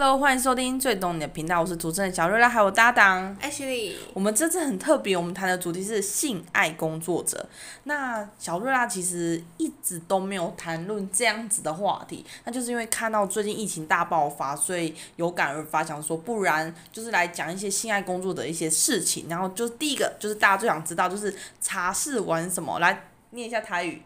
[0.00, 3.94] Hello，欢迎收听最懂你的频道，我是主持人小瑞拉，还有我搭档 Ashley。
[4.14, 7.48] 我们这次很特别，我们谈的主题是性爱工作者。
[7.82, 19.26] 那小瑞拉其实一直都没有谈论这样子的话题，那就是因为看到最近疫情大爆发，所以有感而发，想说不然就是来讲一些性爱工作的一些事情。
[19.28, 22.78] 然后就是第一个，就是大家最想知道，就是茶室玩什么？
[22.78, 24.00] 来念一下台语。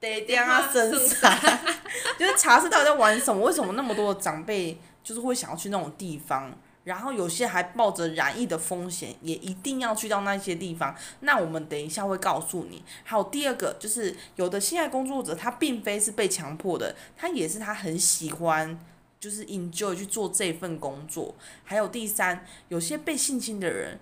[0.00, 1.38] 得点啊，身材，
[2.18, 3.44] 就是茶室到底在玩什么？
[3.44, 4.80] 为什么那么多的长辈？
[5.02, 6.52] 就是会想要去那种地方，
[6.84, 10.94] 然后有些还抱着染疫的风险，也一定要去到那些地方。
[11.20, 12.82] 那我们等一下会告诉你。
[13.04, 18.78] 还有第二个，就是有的性爱工作者，他并非是被强迫的，他也是他很喜欢，
[19.18, 21.34] 就是 enjoy 去做这份工作。
[21.64, 23.98] 还有第三，有些被性侵的人。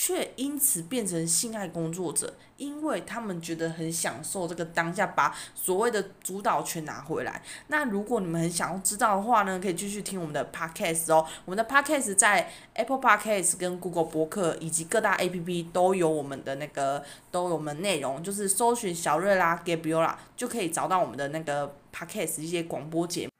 [0.00, 7.42] 却因此变成性爱工作者，因为他们觉得很享受这个当下，把所谓的主导权拿回来。
[7.66, 11.26] 那如果你们很想要知道的话呢，可以继续听我们的 podcast 哦。
[11.44, 23.32] 我们的 podcast 在 Apple Podcast 跟 Google 博客以及各大 APP 都有我们的那个都有我们内容，就是搜寻小瑞拉 Gabriela 就可以找到我们的那个 podcast 一些广播节目。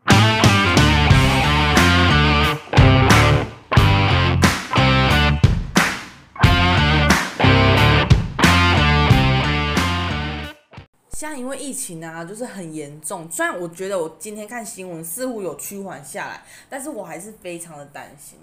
[11.19, 13.29] 现在因为疫情啊，就是很严重。
[13.29, 18.39] 虽然我觉得我今天看新闻似乎有趋缓下来，但是我还是非常的担心。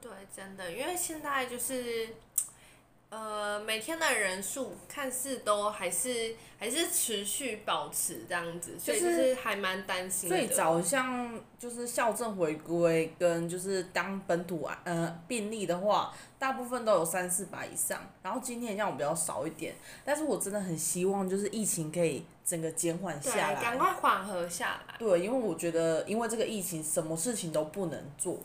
[0.00, 2.08] 对，真的，因为现在就是。
[3.08, 10.36] 呃，每天的人数看似都还是还是持续保持这样子，所以就是还蛮担心的。
[10.36, 19.72] 最早像就是校正回归跟就是当本土啊呃病例的话，大部分都有三四百以上，然后今天像我比较少一点，
[20.04, 24.96] 但是我真的很希望就是疫情可以整个减缓下来，赶快缓和下来。
[24.98, 28.40] 对，因为我觉得因为这个疫情，什么事情都不能做。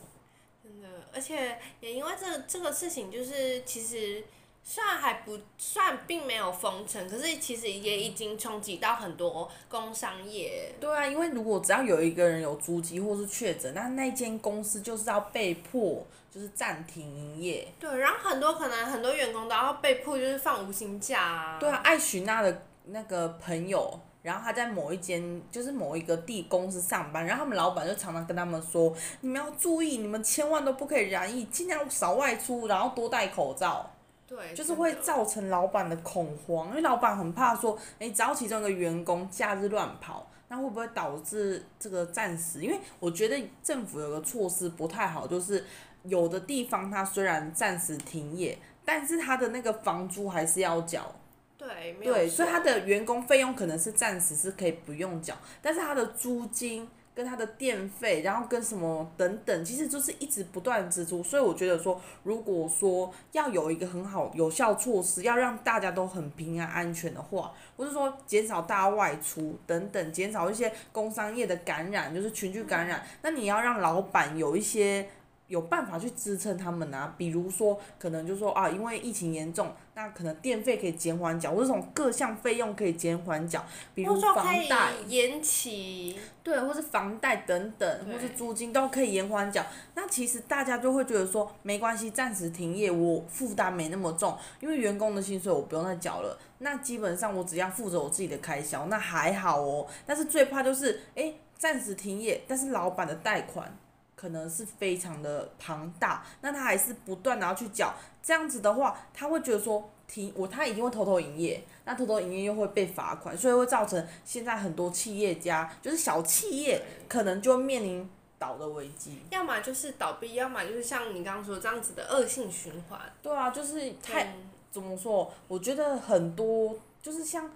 [0.63, 4.23] 真的，而且也因为这这个事情，就是其实。
[4.63, 10.73] 虽然还不算，并没有封城，可是其实也已经冲击到很多工商业。
[10.79, 17.67] 对啊，因为如果只要有一个人有足迹或是确诊，那那间公司就是要被迫就是暂停营业。
[17.79, 21.57] 对，然后很多可能很多员工都要被迫就是放无薪假啊。
[21.59, 33.89] 对啊，艾许娜的那个朋友，然后他在某一间就是某一个地公司上班，然后他们老板就常常跟他们说：“你们要注意，你们千万都不可以染疫，尽量少外出，然后多戴口罩。”
[34.31, 42.61] 对，就是会造成老板的恐慌，因为老板很怕说，哎，只要其中一个员工假日乱跑，那会不会导致这个暂时？
[42.61, 45.65] 因为我觉得政府有个措施不太好，就是
[46.03, 51.13] 有的地方它虽然暂时停业，但是它的那个房租还是要缴。
[51.57, 56.87] 对，对，所以他的员工费用可能是暂时是可以不用缴，但是他的租金。
[57.13, 75.07] 跟他的电费，然后跟什么等等，其实就是一直不断支出，所以我觉得说，如果说要有一个很好有效措施，要让大家都很平安安全的话，不是说减少大家外出等等，减少一些工商业的感染，就是群聚感染，那你要让老板有一些。
[75.51, 83.61] 有办法去支撑他们啊，比如说可能就说啊，因为疫情严重，那可能电费可以减缓缴，或者这种各项费用可以减缓缴，
[83.94, 89.61] 比如房贷延期，对，或是房贷等等，或是租金都可以延缓缴。
[89.94, 99.85] 那其实大家就会觉得说，没关系，暂时停业，我负担没那么重，因为员工的薪水我不用再缴了，那基本上我只要负责我自己的开销，那还好哦。
[100.06, 103.78] 但是最怕就是，诶，暂时停业，但是老板的贷款。
[104.21, 116.79] 可能是非常的庞大，那他还是不断的要去缴，这样子的话，他会觉得说停我他一定会偷偷营业，那偷偷营业又会被罚款，所以会造成现在很多企业家就是小企业
[117.09, 123.01] 可能就面临倒的危机，要么就是倒闭，要么就是像你刚刚说这样子的恶性循环。
[123.23, 124.35] 对啊，就是太
[124.69, 125.34] 怎么说？
[125.47, 127.49] 我觉得很多就是像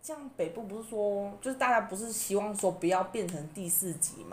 [0.00, 4.24] 像北部不是说，就是大家不是希望说不要变成第四级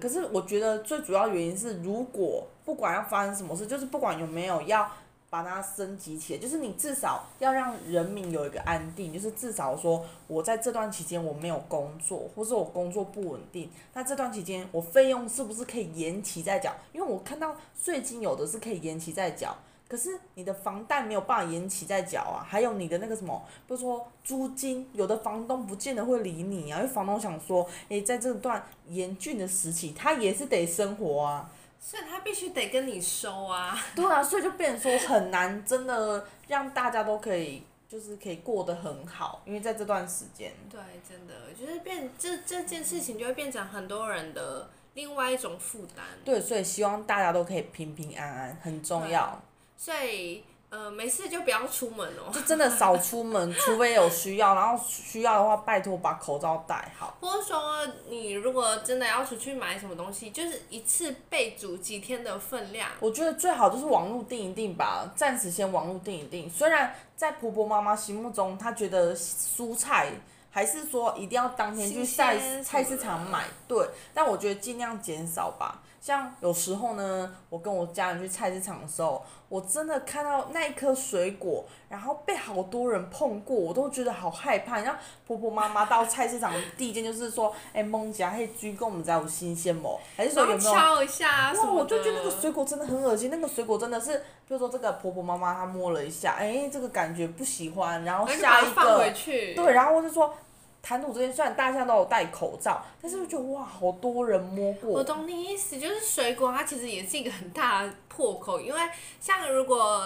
[0.00, 4.90] 可是我觉得最主要原因是，如果不管要发生什么事，就是不管有没有要
[5.30, 16.74] 把它升级起来，就是你至少要让人民有一个安定，就是至少说我在这段期间我没有工作，或是我工作不稳定，那这段期间我费用是不是可以延期再缴？
[16.92, 19.56] 因为我看到税金有的是可以延期再缴。
[19.92, 33.78] 可是你的房贷没有办法延期再缴啊，还有你的那个什么，比如说租金，有的房东不见得会理你啊，因为房东想说，诶，在这段严峻的时期，他也是得生活啊，所以他必须得跟你收啊。
[33.94, 40.50] 对啊，所以就变成说很难，真的让大家都可以，就是可以过得很好，因为在这段时间。
[40.70, 46.02] 对，真的就是变这这件事情就会变成很多人的另外一种负担。
[46.24, 49.38] 对，所以希望大家都可以平平安安，很重要。
[49.82, 50.44] 所以。
[50.72, 52.32] 呃，没事就不要出门哦。
[52.32, 57.14] 就真的少出门，除非有需要，然后需要的话，拜托把口罩戴好。
[57.20, 62.88] 或者说，你如果真的要出去买什么东西，就是一次备足几天的分量。
[63.00, 66.48] 我觉得最好就是网络订一订吧，暂时先网络订一订。
[66.48, 70.10] 虽然在婆婆妈妈心目中，她觉得蔬菜
[70.50, 75.82] 还是说一定要当天去菜菜市场买，对，但我觉得尽量减少吧。
[76.02, 84.80] 像有时候呢，我跟我家人去菜市场的时候，我真的看到那一颗水果，然后被好多人碰过，我都觉得好害怕。
[84.80, 89.96] 然后婆婆妈妈到菜市场的第一件就是说，哎，蒙家嘿，鞠躬我们家有新鲜不？
[90.16, 90.72] 还是说有没有？
[90.72, 91.64] 敲一下什。
[91.64, 99.08] 我就觉得那个水果真的很恶心，那个水果真的是，比如说这个婆婆妈妈她摸了一下，哎，这个感觉不喜欢，然后下一个，
[99.54, 100.34] 对，然后我就说。
[100.82, 104.90] 谈吐之间，虽然大家都有戴口罩，但是我觉得哇，好多人摸过。
[104.90, 108.80] 我懂你意思，就是水果它其实也是一个很大的破口，因为
[109.20, 110.04] 像如果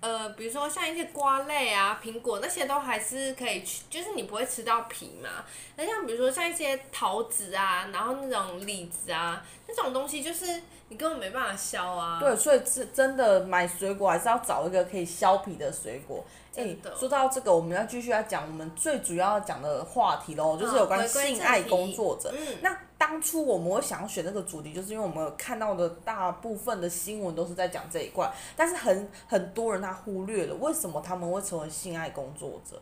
[0.00, 5.44] 呃，比如说像一些瓜类啊、苹果那些都还是可以去，就是你不会吃到皮嘛。
[5.76, 10.46] 那像比如说像一些桃子啊，然后那种李子啊，那种东西就是
[10.88, 12.18] 你根本没办法削啊。
[12.20, 16.24] 对，所以是真的买水果还是要找一个可以削皮的水果。
[16.58, 22.34] 哎，说到这个，我们要继续要讲我们最主要要讲的话题喽，就是有关性爱工作者。
[22.36, 32.76] 嗯、那当初我们会想要选这个主题，就是因为我们有看到的大部分的新闻都是在讲这一块，但是很很多人他忽略了为什么他们会成为性爱工作者。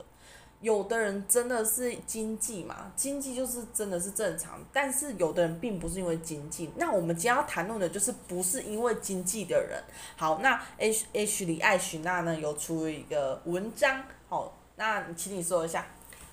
[0.67, 6.69] 有的人真的是经济嘛，经济就是真的是正常，但是有的人并不是因为经济。
[6.75, 9.81] 那我们今天要谈论的就是不是因为经济的人。
[10.17, 15.87] 好，那 H H 里艾许娜呢有出一个文章，好，那请你说一下。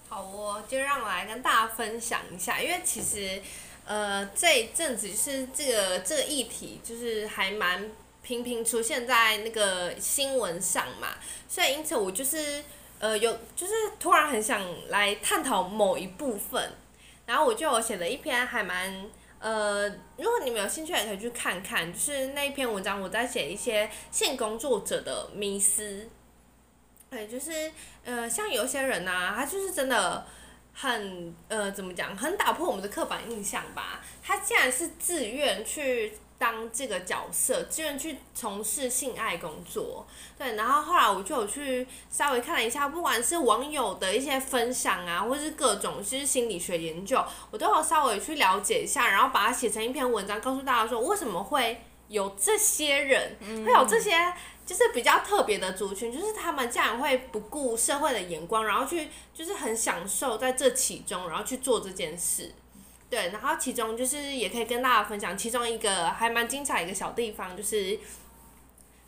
[0.09, 3.39] 好哦，就让我来跟大家分享一下，因为其实
[3.86, 7.88] 呃这一阵子是这个这个议题就是还蛮
[8.24, 11.09] 频频出现在那个新闻上嘛，
[11.47, 12.63] 所以因此我就是。
[13.03, 16.71] 呃，有就是突然很想来探讨某一部分，
[17.25, 19.05] 然后我就写了一篇还蛮
[19.39, 26.09] 呃，如果你们有兴趣也可以去看看，就是那一篇文章我在写一些性工作者的迷思，
[27.09, 27.69] 对，就是
[28.05, 30.25] 呃，像有些人啊，他就是真的
[30.71, 36.17] 很呃，怎么讲，很打破我们的刻板印象吧，他竟然是自愿去。
[36.43, 40.05] 当这个角色，自愿去从事性爱工作，
[40.37, 54.11] 对，然后后来我就有去稍微看了一下，不管是网友的一些分享啊，或是各种其实心理学研究，我都有稍微去了解一下，然后把它写成一篇文章，告诉大家说为什么会有这些人，会有这些
[54.65, 62.51] 就是比较特别的族群，就是他们竟然会不顾社会的眼光，然后去就是很享受在这其中，然后去做这件事。
[63.13, 68.00] 对，然后其中就是也可以跟大家分享，其中一个还蛮精彩一个小地方，就是，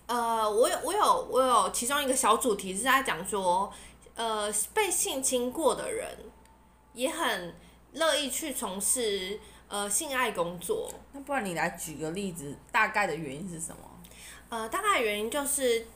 [0.06, 3.74] 呃，我有我有我有其中一个小主题是在讲说，
[4.14, 6.08] 呃，被性侵过的人
[6.94, 7.56] 也很
[7.94, 10.94] 乐意去从事呃性爱工作。
[11.12, 13.90] 那不然你来举个例子，大概的原因是什么？
[14.50, 15.88] 呃，大概原因就是。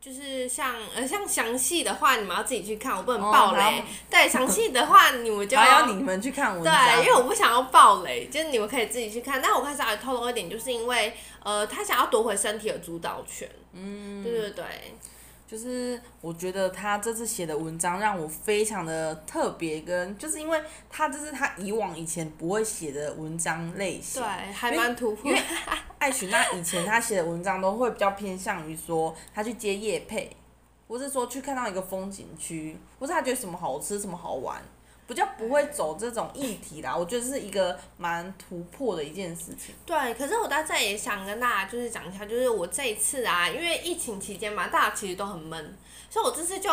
[0.00, 3.62] 就是像呃像详细的话，你们要自己去看，我不能爆雷。
[3.62, 6.74] Oh, 对，详细的话你们就 要，要你们去看文章。
[6.74, 9.42] 对，因为我不想要爆雷，就是你们可以自己去看。
[9.42, 13.46] 但我开始要透露一点，就是因为呃他想要夺回身体的主导权。
[13.74, 14.64] 嗯，对对对。
[15.50, 25.28] 就是我觉得他这次写的文章让我非常的特别，跟就是因为他这是他以往以前不会写的文章类型，对，还蛮突破。
[25.28, 25.42] 因为
[25.98, 30.30] 艾许娜以前他写的文章都会比较偏向于说他去接夜配，
[30.86, 34.62] 或是说去看到一个风景区，或是他觉得什么好吃什么好玩。
[35.10, 39.74] 比较不会走这种议题啦，我觉得是一个蛮突破的一件事情。
[39.84, 45.76] 对，可是我在这里也想跟大家就是讲一下，就是我这一次啊，因为疫情期间嘛，大家其实都很闷，
[46.08, 46.70] 所以我这次就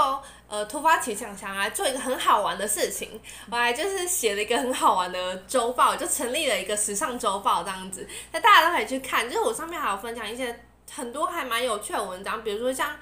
[0.48, 12.96] 呃突发奇想，想来做一个很好玩的事情，我还就是写了一个很好玩的周报，就成立了一个时尚周报这样子，那大家都可以去看，就是我上面还有分享一些很多还蛮有趣的文章，比如说像。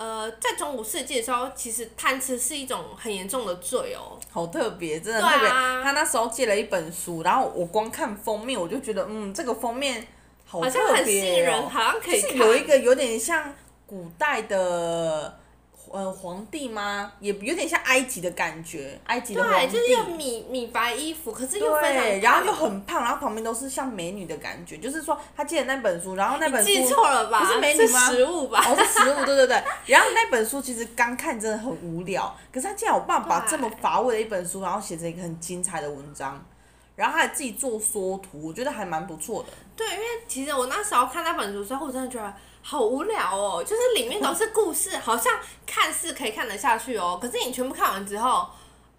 [0.00, 4.18] 呃，在中古世纪的时候，其实贪吃是一种很严重的罪哦。
[4.30, 5.46] 好特别，真的特别。
[5.46, 10.06] 啊、他那时候借了一本书，然后我光看封面，我就觉得，嗯，这个封面
[10.46, 12.38] 好特别、哦、好像很吸引人，好像可以看。
[12.38, 13.52] 有一个有点像
[13.86, 15.38] 古代的。
[15.92, 17.12] 呃，皇帝吗？
[17.18, 19.66] 也有点像埃及的感觉，埃及的皇帝。
[19.66, 24.78] 对，就是米米白衣服，可是又非常然后又很胖，然后旁边都是像美女的感觉。
[24.78, 27.40] 就是说，他借的那本书，然后那本书记错了吧？
[27.40, 27.98] 不是美女吗？
[27.98, 28.64] 是食物吧？
[28.64, 29.62] 哦，是食物，对对对。
[29.86, 36.40] 然后那本书其实刚看真的很无聊，可是他竟然有办法把这么乏味的一本书，然后写成一个很精彩的文章。
[36.96, 39.48] 然后他还自己做缩图，我觉得还蛮不错的。
[39.74, 42.32] 对，因为其实我那时候看那本书之后，我真的觉得
[42.62, 48.48] 好无聊哦，就是里面都是故事，好像看似可以看得下去哦，可是你全部看完之后。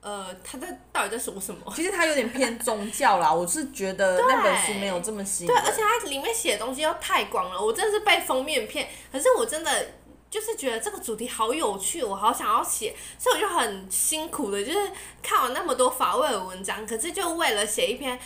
[0.03, 1.72] 呃，他在到底在说什么？
[1.75, 5.46] 其实他有点偏宗教啦， 我是觉得那本书没有这么新。
[5.46, 8.89] 对，而且它里面写的东西又太广了，我真的是被封面骗。
[9.12, 9.89] 可是我真的
[10.27, 14.91] 就是觉得这个主题好有趣，我好想要写，所以我就很辛苦的，就是
[15.22, 18.20] 看完那么多乏味的文章，可是就为了写一篇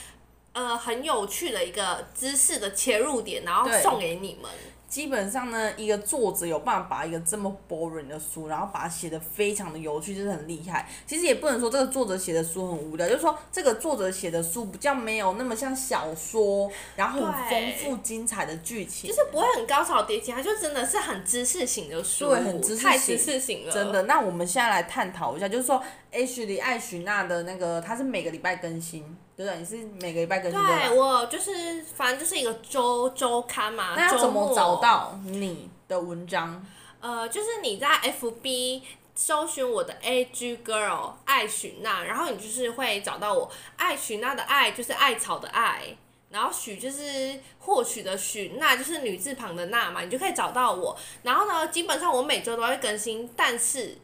[0.53, 4.49] 呃很有趣的一个知识的切入点，然后送给你们。
[4.87, 10.87] 基本上呢，一个作者有办法把一个这么 boring 的书，然后把它写得非常的有趣，就是很厉害。
[11.05, 23.73] 其实也不能说这个作者写的书很无聊，就是说这个作者写的书比较没有那么像小说，然后很丰富精彩的剧情，就是不会很高潮迭起，它就真的是很知识型的书，对，很知识型，太知识型了。
[23.73, 29.17] 真的，那我们现在来探讨一下，就是说 H 里艾许娜的那个，它是每个礼拜更新。
[29.35, 30.67] 对的，你是每个礼拜更新的。
[30.67, 33.93] 对，我就是反正就是一个周周刊嘛。
[33.95, 36.65] 那要怎么找到你的文章？
[37.01, 37.87] 呃，就是你在
[38.21, 38.81] FB
[39.13, 43.51] 搜寻我的 AG Girl 爱许娜，然后你就是会找到我。
[43.75, 45.83] 爱许娜的爱就是艾草的爱，
[46.29, 50.97] 然后许就是获取的许，娜就是女字旁的娜嘛，你就可以找到我。
[51.23, 53.97] 然后呢，基本上我每周都会更新，但是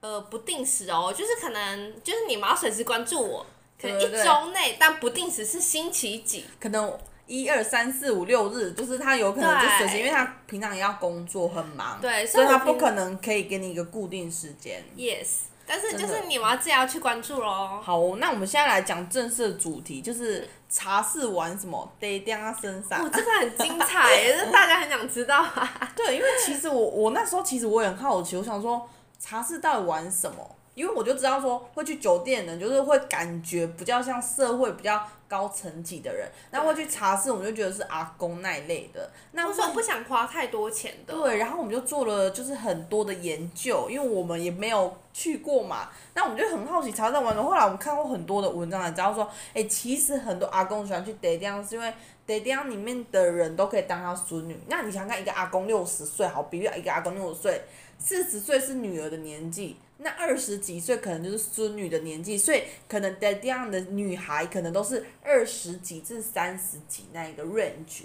[0.00, 3.46] 呃不定时哦，就是可能就是你们要随时关注我。
[3.80, 6.44] 可能一周内，但不定时是星期几？
[6.58, 14.82] 可能一二三四五六日，就是他有可能就随时，因为他平常也要工作很忙，对，所以他不可能可以给你一个固定时间。
[14.96, 15.26] Yes，
[15.66, 17.80] 但是就是你们要自己要去关注喽。
[17.82, 21.92] 好，那我们现在来讲正式的主题，就是茶室玩什么？
[21.98, 23.04] 得掉他身上。
[23.04, 25.92] 哦，这个很精彩， 这大家很想知道啊。
[25.96, 30.55] 对，因为其实我我那时候其实我也很好奇，我想说茶室到底玩什么？
[30.76, 39.10] 因为我就知道说会去酒店的人，就是会感觉比较像社会比较高层级的人，那会去茶室，我们就觉得是阿公那一类的。
[39.32, 41.14] 那我说不想花太多钱的。
[41.14, 45.88] 对，然后我们就做了就是很多的研究，因为我们也没有去过嘛。
[46.12, 47.42] 那我们就很好奇茶室玩的。
[47.42, 51.90] 后来我们看过很多的文章，才知道说，哎，其实很多阿公喜欢去茶店，是因为
[52.28, 54.54] 茶店里面的人都可以当他孙女。
[54.68, 57.62] 那你想看一个阿公六十岁，好，比喻一个阿公六十岁，
[57.98, 59.78] 四十岁是女儿的年纪。
[59.98, 68.02] 那二十几岁可能就是孙女的年纪，所以可能在这样的女孩可能都是二十几至三十几那一个 range，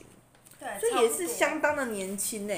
[0.60, 2.54] 对，所以也是相当的年轻呢，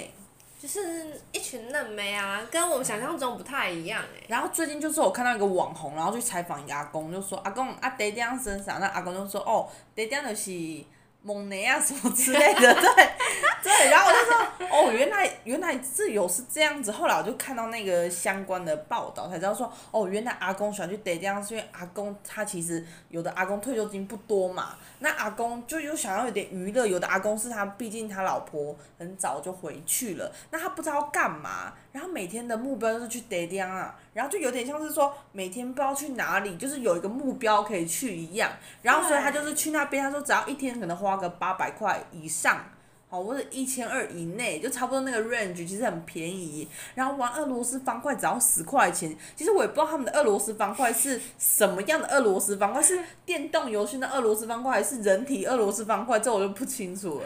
[0.59, 4.23] 就是一群嫩妹啊，跟我们想象中不太一样哎。
[4.27, 10.83] 然后最近就是我看到一个网红，然后去采访一个阿公，就说阿公啊，爹爹身上，那阿公就说哦，爹爹就是。
[11.25, 13.09] 蒙内啊什么之类的，对
[13.63, 31.73] 对，然后我就说， 哦，原来原来是有是这样子，后来我就看到那个相关的报道，才知道说，哦，原来阿公喜欢去茶店，是因为阿公他其实有的阿公退休金不多嘛，那阿公就又想要有点娱乐，有的阿公是他毕竟他老婆很早就回去了，那他不知道干嘛。
[31.93, 38.49] 然后每天的目标就是去茶店啊，然后就有点像是说每天不知道去哪里，就是有一个目标可以去一样。
[38.81, 42.65] 然后所以他就是去那边，他说只要一天可能花个八百块以上，
[43.13, 46.67] 好或者一千二以内，就差不多那个 range 其实很便宜。
[46.95, 57.25] 然后玩俄罗斯方块只要十块钱，其实我也不知道他们的俄罗斯方块是什么样的俄罗斯方块，是电动游戏的俄罗斯方块，还是人体俄罗斯方块，这我就不清楚了。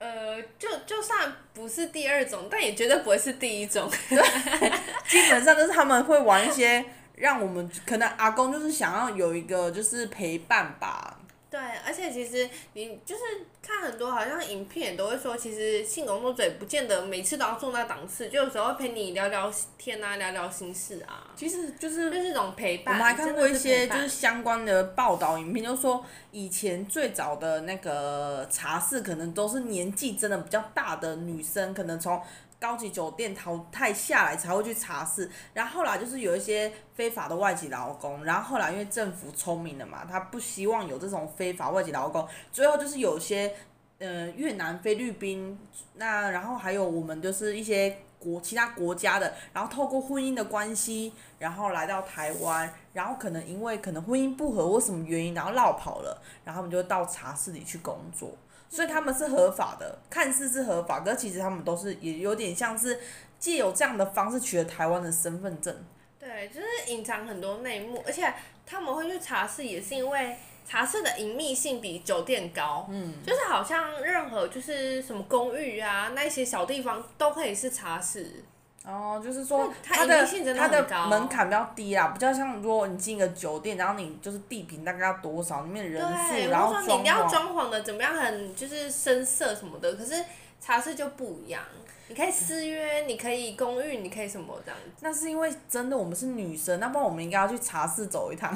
[0.00, 3.88] 呃，就就算不是第二种，但也绝对不会是第一种。
[4.08, 4.18] 对，
[5.06, 6.84] 基本上就是他们会玩一些，
[7.14, 11.19] 让我们可能阿公就是想要有一个就是陪伴吧。
[11.50, 13.22] 对，而且其实你就是
[13.60, 21.26] 看很多好像影片都会说，其实性工作者不见得每次都要做那档次，就有时候会陪你聊聊天啊，聊聊心事啊。
[21.34, 22.94] 其实就是就是一种陪伴。
[22.94, 32.22] 我们还看过一些就是相关的报道影片，就是说以前最早的那个茶室，可能都是年纪真的比较大的女生，可能从。
[32.60, 43.54] 高级酒店淘汰下来才会去茶室，然后后来就是有一些非法的外籍劳工，然后后来因为政府聪明了嘛，他不希望有这种非法外籍劳工，最后就是有些
[43.98, 45.58] 呃越南、菲律宾，
[45.94, 58.30] 那然后还有我们就是一些国其他国家的，然后透过婚姻的关系，然后来到台湾，然后可能因为可能婚姻不合或什么原因，然后落跑了，然后他们就到茶室里去工作。
[58.70, 63.00] 所以他们是合法的，看似是合法，可其实他们都是也有点像是
[63.38, 65.76] 借有这样的方式取得台湾的身份证。
[66.20, 68.32] 对，就是隐藏很多内幕，而且
[68.64, 72.86] 他们会去茶室，也是因为茶室的隐秘性比酒店高。
[72.88, 73.14] 嗯。
[73.26, 78.44] 就是好像任何就是什么公寓啊，那些小地方都可以是茶室。
[78.84, 87.02] 哦，就是说它的它的门槛比较低啦，比较像如果你进一个酒店，然后你就是地坪大概要多少，里面人数，然后装潢。
[87.02, 90.14] 你要装潢的怎么样，很就是深色什么的，可是
[90.60, 91.62] 茶室就不一样。
[92.10, 94.90] 你可以私约，你可以公寓，你可以什么这样子？
[94.98, 98.52] 那是因为真的我们是女生，那不然我们应该要去茶室走一趟。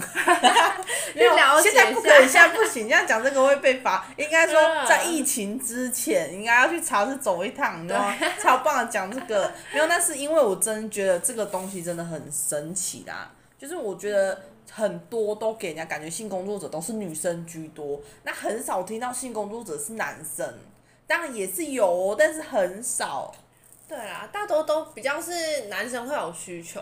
[1.15, 4.05] 没有，现在不可以，现在不行，这样讲这个会被罚。
[4.17, 8.17] 应该说在疫情之前，应该要去茶室走一趟，你知道吗？
[8.43, 9.49] 超棒的讲这个。
[9.73, 13.31] 没有，那是因为我真觉得这个东西真的很神奇啦。
[13.57, 14.37] 就是我觉得
[14.73, 20.53] 很多都给人家感觉性工作者都是女生居多，那很少听到性工作者是男生。
[21.07, 23.33] 当然也是有，但是很少。
[23.95, 26.81] 对啊，大多都比较是男生会有需求。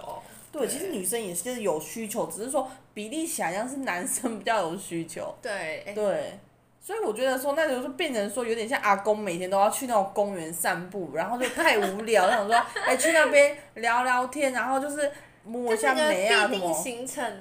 [0.50, 5.35] 对，其实女生也是有需求，只是说比例起来，像是男生比较有需求。
[5.42, 5.92] 对。
[5.95, 6.38] 对。
[6.81, 15.11] 所以我觉得说，那就是变成说，有点像阿公每天都要去那种公园散步，然后就太无聊，想说，哎，去那边聊聊天，然后就是。
[15.44, 16.72] 摸一下眉啊什么，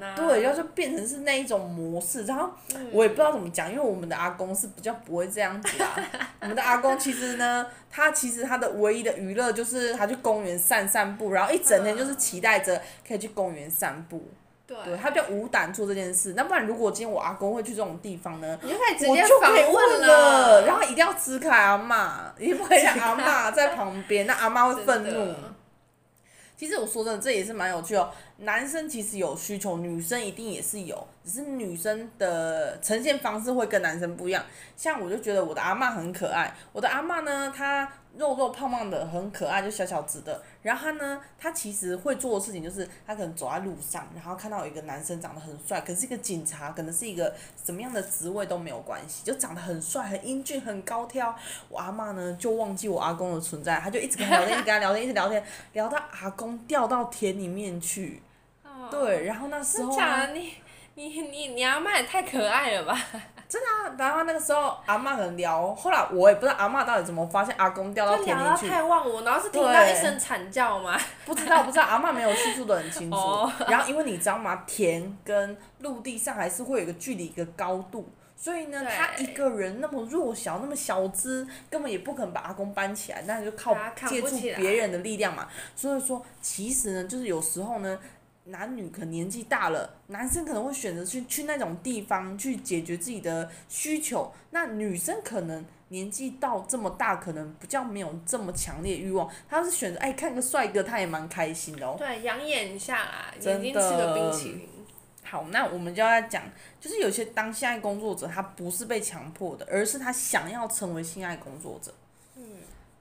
[0.04, 2.50] 啊、对，然后就变成是那一种模式，然后
[2.92, 5.96] 我也不知道怎么讲，因为我们的阿公是比较不会这样子啊。
[6.42, 14.24] 我们的阿公其实呢，他其实他的唯一的娱乐就是他去公园散散步，然后一整天就是期待着可以去公园散步。
[14.66, 16.34] 对，他比较无胆做这件事。
[16.38, 20.66] 那不然如果今天我阿公会去这种地方呢，我就可以直接访问了。
[20.66, 22.10] 然后一定要支开阿嬷，
[22.42, 25.36] 因为阿嬷在旁边，那阿嬷会愤怒。
[26.62, 28.08] 其实我说真的，这也是蛮有趣哦。
[28.38, 34.46] 男生其实有需求，女生一定也是有，只是女生的呈现方式会跟男生不一样。
[34.78, 37.92] 像我就觉得我的阿嬷很可爱，我的阿嬷呢，她。
[38.18, 40.42] 肉肉胖胖的，很可爱，就小小只的。
[40.62, 51.36] 然后他呢，他其实会做的事情就是，他可能走在路上，然后看到有一个男生长得很帅，可是一个警察，可能是一个什么样的职位都没有关系，就长得很帅、很英俊、很高挑。
[51.70, 58.22] 我阿嬷呢，就忘记我阿公的存在，他就一直跟他聊天，一直跟他聊天，一直聊天，聊到阿公掉到田里面去。
[58.64, 58.88] 哦。
[58.92, 59.98] 对，然后那时候。
[60.34, 60.54] 你
[60.96, 62.94] 你你你阿妈也太可爱了吧！
[63.52, 68.70] 真的啊，然后那个时候阿嬷很聊，后来我也不知道阿嬷到底怎么发现阿公掉到田里去。
[68.70, 70.98] 太忘我，然后是听到一声惨叫吗？
[71.26, 73.18] 不知道不知道，阿嬷没有叙述的很清楚。
[73.20, 74.64] 哦、然后因为你知道吗？
[74.66, 83.76] 田跟陆地上还是会有一个距离，一个高度，所以呢，他一个人那么弱小，那么小只，根本也不可能把阿公搬起来，那就靠
[84.08, 85.46] 借助别人的力量嘛。
[85.76, 88.00] 所以说，其实呢，就是有时候呢。
[88.46, 101.96] 男女可能年纪大了，男生可能会选择去去那种地方去解决自己的需求，那女生可能年纪到这么大，可能比较没有这么强烈欲望，她是选择哎看个帅哥，她也蛮开心的哦。
[101.98, 103.66] 对，养眼一下啊，真的。
[103.66, 104.68] 眼睛吃个冰淇淋。
[105.24, 106.44] 好，那我们就要讲，
[106.80, 111.94] 就是有些当性爱工作者，他不是被强迫的，而是他想要成为性爱工作者。
[112.36, 112.44] 嗯。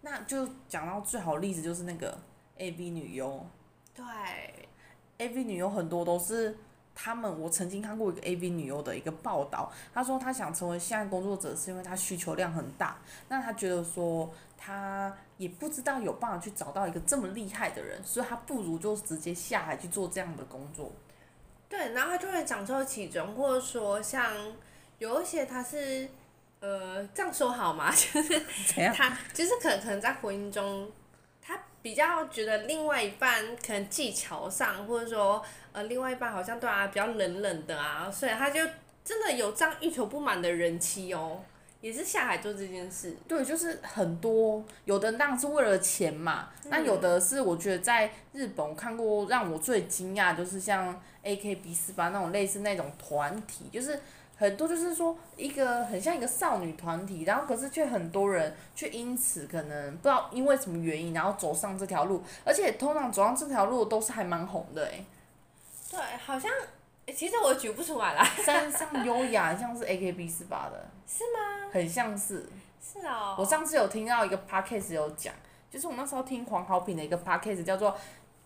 [0.03, 2.17] 那就讲到最好的例子就是那个
[2.59, 3.47] A B 女优。
[3.95, 4.05] 对。
[5.21, 6.57] AV 女优很多都是
[6.95, 20.91] 他们，我曾经看过一个 AV 女优的一个报道，她说她想成为性爱工作者是因为她需求量很大，那她觉得说她也不知道有办法去找到一个这么厉害的人，所以她不如就直接下海去做这样的工作。
[21.69, 24.33] 对，然后她就会讲究其中，或者说像
[24.99, 26.09] 有一些她是
[26.61, 27.91] 呃这样说好吗？
[27.93, 28.41] 就是
[28.93, 30.91] 他就是可能可能在婚姻中。
[31.83, 38.61] 比较觉得另外一半可能技巧上，或者说呃，另外一半好像对他比较冷冷的啊，所以他就
[39.05, 41.41] 真的有这样欲求不满的人妻哦，
[41.81, 43.17] 也是下海做这件事。
[43.27, 54.01] 对，就是很多有的那是为了钱嘛，嗯、那有的是我觉得在日本我看过让我最惊讶就是像 A K B 四八那种类似那种团体，就是。
[54.41, 65.07] 很多就是说一个很像一个少女团体，然后可是却很多人却因此可能不知道因为什么原因，然后走上这条路，而且通常走上这条路都是还蛮红的诶、欸。
[65.91, 66.51] 对，好像，
[67.15, 68.25] 其实我举不出来啦。
[68.25, 70.89] 山上优雅像是 A K B 四八的。
[71.07, 71.69] 是吗？
[71.71, 72.49] 很像是。
[72.83, 73.37] 是哦。
[73.39, 75.35] 我上次有听到一个 podcast 有讲，
[75.71, 77.93] 就是我那时候听黄好品的一个 podcast 叫做《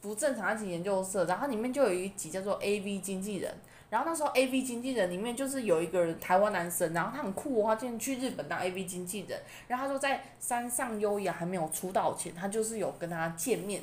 [0.00, 3.54] 不正常爱情研究社》，然后里面就有一集叫做 AV 经纪人。
[3.94, 9.40] 然后那时候 A V 经纪人里面就是有一个人台湾男生，然后他很酷哦，他竟然去日本当 A V 经纪人。
[9.68, 13.80] 然后他说在山上优雅还没有出道前，他就是有跟他见面，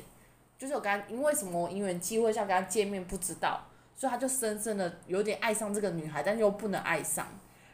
[0.58, 3.58] 就是有跟他因为什么因缘机会下跟他见面不知道，
[3.96, 7.26] 所以他就深深的有点爱上这个女孩，但又不能爱上。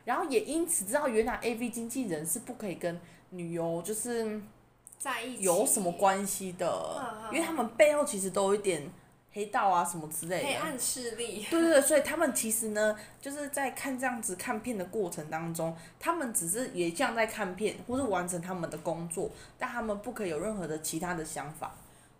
[0.05, 4.41] 然后也因此知道原来 A V 经纪人是不可以跟女优就是
[4.97, 8.89] 在一起有什么关系的，因为他们背后其实都有一点。
[9.33, 10.49] 黑道啊，什么之类的。
[10.49, 11.47] 黑暗势力。
[11.51, 21.75] 对对对，所以他们其实呢，就是在看这样子看片的过程当中，他们只是也像在看片，或是完成他们的工作，但他们不可以有任何的其他的想法。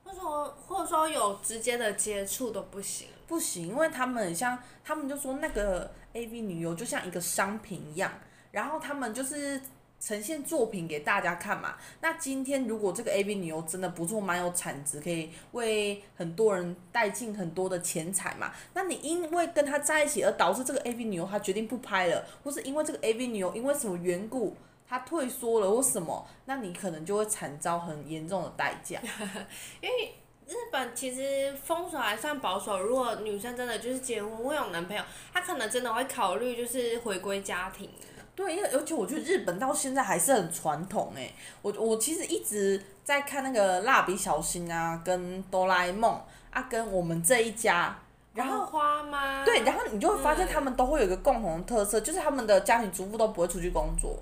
[0.05, 3.09] 或者说或者说有直接的接触都不行。
[3.27, 8.13] 不行，因为他们很像，他们就说那个 AV 女优就像一个商品一样，
[8.53, 9.61] 然后他们就是。
[10.01, 11.77] 呈现作品给大家看嘛。
[12.01, 18.53] 那今天如果这个 AV 女优真的不错，蛮有产值，可以为很多人带进很多的钱财嘛。
[18.75, 24.57] 那你因为跟他在一起而导致这个 AV 女优她决定不拍了，或是因为这个 AV 女优因为什么缘故
[24.89, 29.01] 她退缩了或什么，那你可能就会惨遭很严重的代价。
[29.83, 30.15] 因为
[30.47, 37.91] 日本其实风俗还算保守，如果女生真的就是结婚会有男朋友，她可能真的会考虑就是回归家庭。
[38.39, 41.35] 对，因为而且我觉得日本到现在还是很传统诶。
[41.61, 46.23] 我我其实一直在看那个蜡笔小新啊，跟哆啦 A 梦
[46.53, 47.99] 啊，跟我们这一家，
[48.35, 49.45] 然后花吗？
[49.45, 54.17] 对，然后你就会发现他们都会有一个共同的特色，就是他们的家庭主妇都不会出去工作。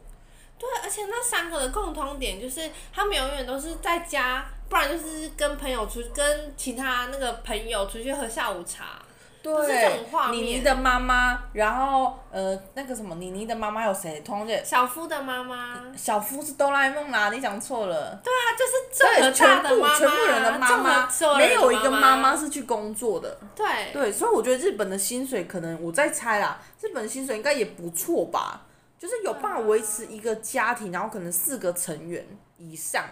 [0.59, 9.02] 对，而且那三个的共同点就是他们永远都是在家，不然就是跟朋友出，跟其他那个朋友出去喝下午茶。
[9.47, 10.01] 对，
[10.33, 14.21] 妮妮的妈妈，然后呃，那个什么，妮妮的妈妈有谁？
[14.21, 14.61] 同学。
[14.65, 15.81] 小夫的妈妈。
[15.97, 18.21] 小夫是哆啦 A 梦啦，你讲错了。
[18.25, 23.39] 对啊，就是这对全部全部人的妈妈，没有一个妈妈是去工作的。
[23.55, 23.67] 对。
[23.93, 28.63] 对，所以我觉得日本的薪水可能我在猜啦，日本的薪水应该也不错吧，
[28.99, 32.27] 就是有办法维持一个家庭，然后可能四个成员
[32.59, 33.05] 以上，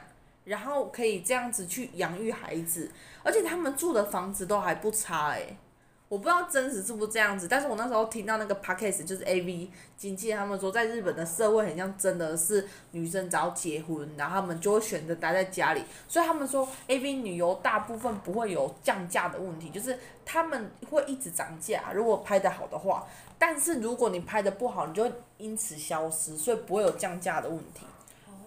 [0.45, 2.91] 然后可以这样子去养育孩子，
[3.23, 5.59] 而且他们住的房子都还不差哎、欸。
[6.15, 23.05] 我不知道真实是不是这样子，但是我那时候听到那个 podcast 就是 AV 经纪人他们说，在日本的社会很像真的是女生只要结婚，然后他们就会选择待在家里，所以他们说 AV 女优大部分不会有降价的问题，就是他们会一直涨价，如果拍的好的话，
[23.37, 27.85] 但是如果你拍的不好，你就会因此消失，所以不会有降价的问题。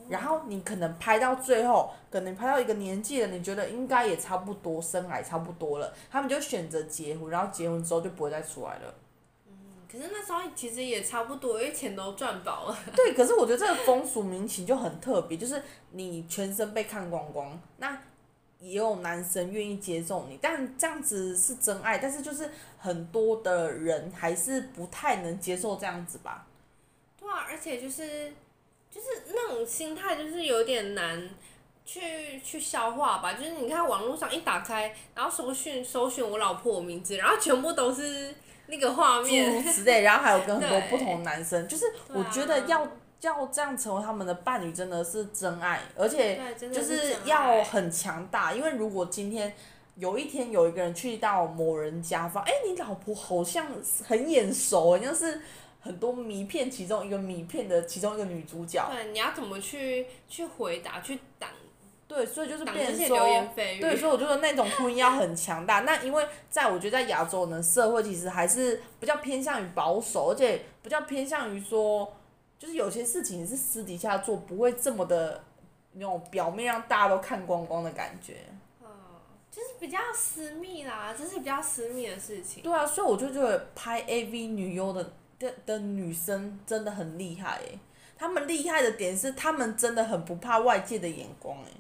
[0.10, 8.94] 然后你可能拍到最后，可能拍到一个年纪了，你觉得应该也差不多，生癌差不多了，他们就选择结婚，然后结婚之后就不会再出来了。
[9.48, 9.54] 嗯，
[9.92, 12.78] 可是那时候其实也差不多，因为钱都赚饱了。
[12.96, 18.02] 对，可是我觉得这个风俗民情就很特别，就是你全身被看光光，那
[18.60, 26.48] 也有男生愿意接受你，但这样子是真爱，但是就是很多的人还是不太能接受这样子吧。
[27.20, 28.32] 对啊，而且就是。
[28.90, 31.30] 就是那种心态，就是有点难
[31.86, 33.34] 去去消化吧。
[33.34, 38.34] 就是你看网络上一打开，然后搜寻搜寻我老婆我名字，然后全部都是
[38.68, 41.68] 那个画面之类，然后还有跟很多不同男生。
[41.70, 42.88] 就是我觉得要
[43.22, 46.40] 要这样成为他们的伴侣，真的是真爱，而且
[46.72, 48.54] 就是要很强大。
[48.54, 49.54] 因为如果今天
[49.96, 53.68] 有一天有一个人去到某人家，发现哎，你老婆好像
[54.08, 55.42] 很眼熟，好像是。
[55.88, 58.86] 很多迷片，其中一个迷片的其中一个女主角。
[58.92, 61.50] 对，你要怎么去去回答去挡？
[62.08, 63.18] 对，所以就是变成说，
[63.56, 65.82] 对，所以我觉得那种婚姻要很强大。
[65.82, 72.14] 那因为在我觉得在亚洲呢社会，其实还是比较偏向于保守，而且比较偏向于说，
[72.58, 75.44] 就是有些事情是私底下做，不会这么的
[75.94, 78.36] 那种表面让大家都看光光的感觉。
[78.82, 78.88] 嗯，
[79.52, 82.64] 就是比较私密啦，这是比较私密的事情。
[82.64, 85.12] 对啊，所以我就觉得拍 AV 女优的。
[85.40, 87.80] 的的女生真的很厉害诶，
[88.18, 91.72] 她们厉害的点是，她们真的很不怕外界的眼光诶。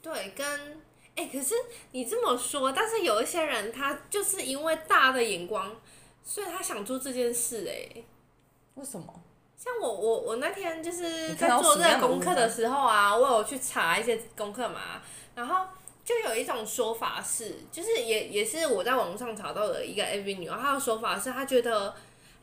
[0.00, 0.82] 对，跟
[1.16, 1.54] 哎，可是
[1.92, 5.74] 你这么说，但是有一些人他就是因为大的眼光，
[6.22, 8.04] 所以他想做这件事诶。
[8.74, 9.22] 为什么？
[9.56, 15.00] 像我我我那天就是在做这个功课的时候啊，我有去查一些功课嘛，
[15.34, 15.66] 然后
[16.04, 21.94] 就有一种说法是，就是也也是我在网上查到的一个 AV 女优，她的说法是她觉得。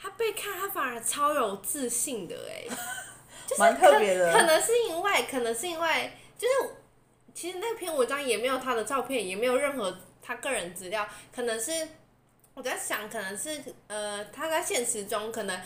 [0.02, 2.66] 他被看，他反而超有自信的哎，
[3.46, 4.32] 就是蛮特别的。
[4.32, 6.54] 可能是因为，可能是因为，就是
[7.36, 11.08] 其实那篇文章也没有他的照片，也没有任何他个人资料。
[11.32, 11.88] 可能是
[12.56, 15.62] 我在想，可能是呃，他在现实中可能，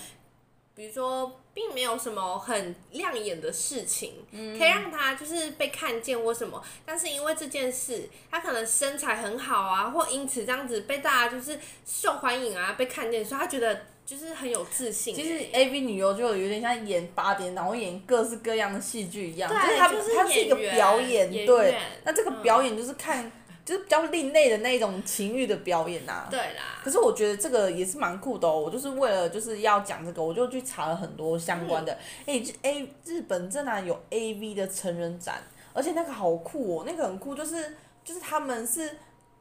[0.76, 6.62] 比如说，并没有什么很亮眼的事情，嗯、可以让他就是被看见或什么。
[6.86, 13.86] 但是因为这件事，他可能身材很好啊，或因此这样子被大家就是受欢迎啊，被看见，所以他觉得。
[14.05, 15.15] 就是很有自信。
[15.15, 19.51] 其实 AV 女优就有点像演八点档，然后演各式各样的戏剧一样。
[19.51, 21.75] 对，就是她是一个表演，演对。
[22.03, 23.31] 那这个表演就是看，嗯、
[23.65, 26.27] 就是比较另类的那种情欲的表演呐、啊。
[26.29, 26.79] 对啦。
[26.83, 28.59] 可是我觉得这个也是蛮酷的哦。
[28.59, 31.91] 我就是为了就是要讲这个，我就去查了很多相关的。
[32.27, 35.41] 哎、嗯，欸、A 日本真的有 AV 的成人展，
[35.73, 38.97] 而且那个好酷哦，那个很酷，就是就是他们是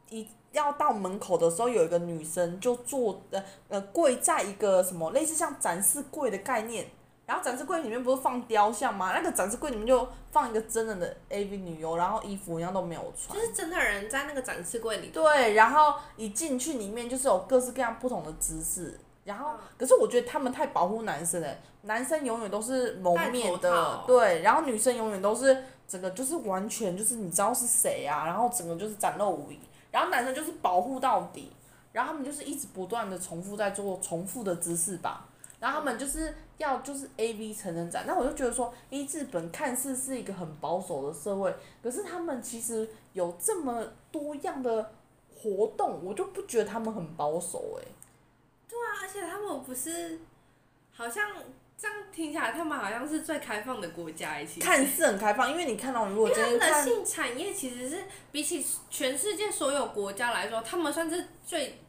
[0.09, 0.27] 一。
[0.55, 6.87] 要到门口的时候，有一个女生就坐呃呃跪在一个什么类似像展示柜的概念，
[7.27, 9.13] 然后展示柜里面不是放雕像吗？
[9.15, 13.39] 那个展示柜里面就放一个真人的 AV 女优，然后衣服一样都没有穿。
[13.39, 15.09] 就是真的人在那个展示柜里。
[15.09, 21.49] 对，然后一进去里面就是有各式各样不同的姿势，然后、嗯、可是我觉得他们太保护男生了，
[21.83, 29.59] 男生永远都是蒙面的，对，然后女生永远都是整个就是完全就是你知道是谁啊，然后整个就是展露无遗，
[29.95, 31.53] 然后男生就是保护到底，
[31.93, 35.29] 然后他们就是一直不断的重复在做重复的姿势吧。
[35.61, 44.91] 然后他们就是要就是 A V 成人展，那我就觉得说，一，日本看似是一个很保守的社会，可是他们其实有这么多样的
[45.33, 47.87] 活动，我就不觉得他们很保守哎。
[48.69, 50.19] 对啊，而且他们不是，
[50.91, 51.31] 好像
[51.77, 54.61] 这样听起来，他们好像是最开放的国家一起。
[54.61, 56.83] 看似很开放，因为你看到如果真的看。
[56.83, 61.81] 性产业其实是比起全世界所有国家来说，他们算是最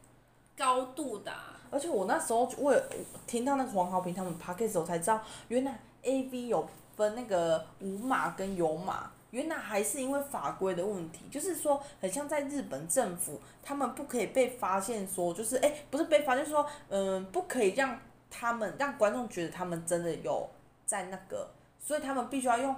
[0.57, 1.59] 高度的啊。
[1.71, 2.81] 而且我那时候我有
[3.27, 17.99] 听到那个黄豪平他们 podcast 的时候才知道，原来 AV 有分那个无码跟有码，原来还是因为法规的问题，就是说很像在日本政府，他们不可以被发现说，就是哎、欸，不是被发现说，嗯、呃，不可以让
[18.37, 20.49] 他们让观众觉得他们真的有
[20.85, 21.47] 在那个，
[21.79, 22.75] 所以他们必须要用。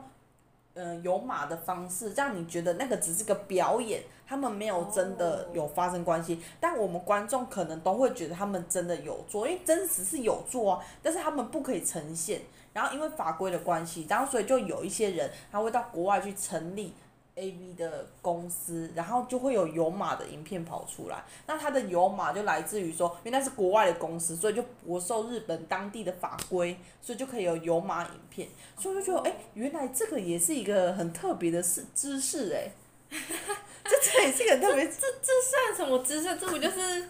[0.79, 6.43] 嗯，有码的方式让你觉得那个只是个表演，他们没有真的有发生关系，oh.
[6.59, 12.41] 但我们观众可能都会觉得他们真的有做，因为真实是有做啊，但是他们不可以呈现，
[12.73, 16.93] 然后因为法规的关系，然后所以就有一些人他会到国外去成立。
[17.37, 21.23] A V 的公司，然后就会有有码的影片跑出来。
[21.45, 28.49] 那它的有码就来自于说，因为那是国外的公司，所以就不受日本当地的法规，所以就可以有有码影片。
[28.77, 32.71] 所以就觉得，哎、原来这个也是一个很特别的事知识哎。
[33.09, 36.35] 这这也是个特别，这这算什么知识？
[36.37, 37.07] 这不就是？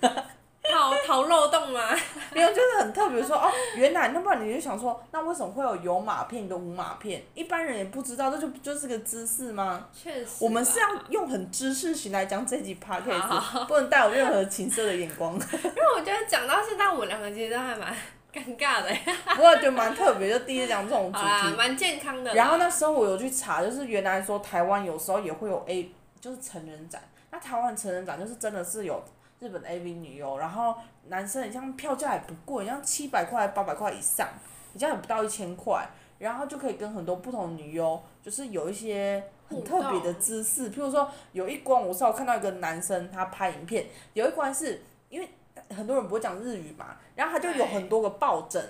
[0.71, 1.95] 逃 逃漏洞吗？
[2.33, 7.23] 没有，就是很特别说哦，原来那不然你就想说，那为什么会有有码片跟无码片？
[7.33, 9.87] 一般人也不知道，这就就是个知识吗？
[9.93, 10.27] 确实。
[10.39, 15.33] 我们是要用很知识型来讲这集 podcast，不能带有任何情色的眼光。
[15.35, 17.95] 因为我觉得讲到现在，我两个其实都还蛮
[18.33, 18.89] 尴尬的。
[19.35, 21.55] 不过觉得蛮特别，就第一次讲这种主题。
[21.57, 22.33] 蛮健康的。
[22.33, 27.01] 然后那时候我有去查，就是原来说台湾有时候也会有 A，就是成人展。
[27.31, 29.03] 那台湾成人展就是真的是有。
[29.39, 30.75] 日本的 AV 女优，然后
[31.07, 34.27] 男生，你像票价也不贵，像七百块、八百块以上，
[34.73, 35.87] 你这样也不到一千块，
[36.19, 45.29] 然后就可以跟很多不同的女优，就是有一些很特别的姿势，譬如说有一关，我是有看到一个男生他拍影片，有一关是因为
[45.69, 48.63] 很多人不会讲日语嘛，然后他就有很多个抱枕。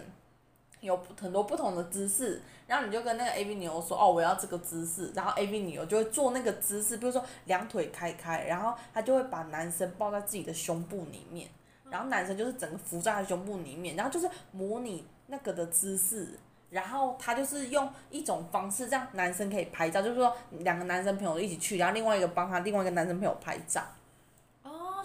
[0.81, 11.49] 有很多不同的姿势，然后你就跟那个 AV 女优说，哦，我要这个姿势，然后 AV 女优就会做那个姿势，比如说两腿开开，然后她就会把男生抱在自己的胸部里面，
[11.89, 16.37] 然后男生就是整个伏在她胸部里面，然后就是模拟那个的姿势，
[16.69, 23.81] 然后她就是用一种方式让男生可以拍照，就是说两个男生朋友一起去，然后另外一个帮他另外一个男生朋友拍照。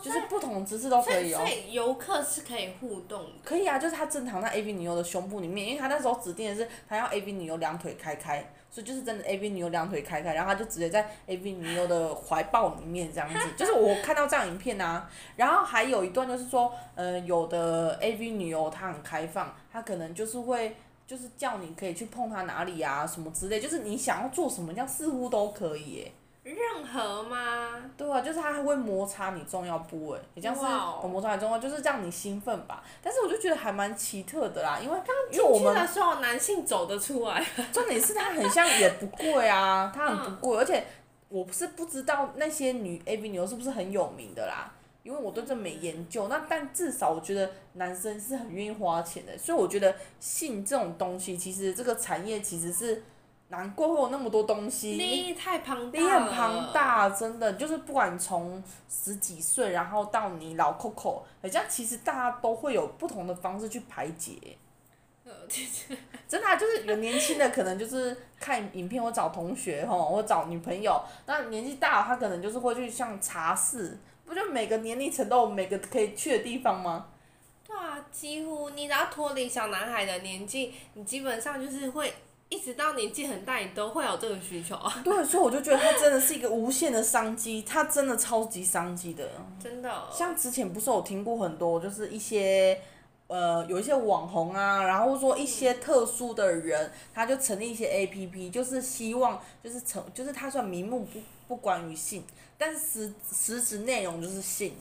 [0.02, 1.38] 就是不同姿势都可以哦。
[1.38, 3.24] 所以游客是可以互动。
[3.44, 13.38] 可以啊，就是他正躺在 AV 女优的胸部里面，因为他那时候指定的是他要 AV 女优两腿开开，所以就是真的 AV 女优两腿开开，然后他就直接在 AV 女优的怀抱里面这样子。
[13.56, 26.12] 就是我看到这样影片啊，然后还有一段就是说，呃，有的 AV 女优她很开放，她可能就是会就是叫你可以去碰她哪里啊什么之类，就是你想要做什么，这样似乎都可以耶。
[26.44, 27.70] 任何吗？
[27.96, 30.60] 对啊，就是它还会摩擦你重要部位，也像是
[31.06, 32.82] 摩擦你重要，就是让你兴奋吧。
[33.00, 34.98] 但是我就觉得还蛮奇特的啦，因为
[35.30, 37.44] 因为我们的时候男性走得出来。
[37.72, 40.84] 重点是它很像也不贵啊，它很不贵， 而且
[41.28, 44.68] 我不是不知道那些女 AV 女优是不是很有名的啦，
[45.04, 46.26] 因为我对这没研究。
[46.26, 53.04] 那但至少我觉得男生是很愿意花钱的，所以我觉得性这种东西，其实这个产业其实是。
[53.52, 64.56] 难怪会有那么多东西，利益太庞大，利益很庞大，真的就是不管从十几岁，然后到你老 Coco，好像其实大家都会有不同的方式去排解。
[66.26, 77.08] 真的、啊、就是有年轻的可能就是看影片或找同学吼，或找女朋友，那年纪大了他可能就是会去像茶室，不就每个年龄层都有每个可以去的地方吗？
[77.66, 82.10] 对啊，几乎你只要脱离小男孩的年纪，你基本上就是会。
[82.52, 85.00] 一直到年纪很大，你都会有这个需求啊。
[85.02, 89.26] 对，所以我就觉得它真的是一个无限的商机，它真的超级商机的。
[89.58, 89.90] 真的。
[90.12, 92.78] 像之前不是有听过很多，就是一些
[93.28, 102.22] 呃有一些网红啊，然后说一些特殊的人，嗯、他就成立一些 APP，就是希望就是成就是他算名目不不关于性，
[102.58, 104.74] 但是实实质内容就是性。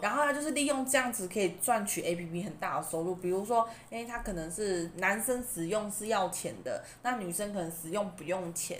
[0.00, 8.78] 然后他就是利用这样子可以赚取 APP 很大的收入，比如说，因为他可能是男生使用是要钱的，那女生可能使用不用钱，